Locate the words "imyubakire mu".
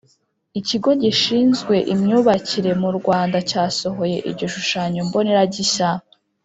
1.93-2.89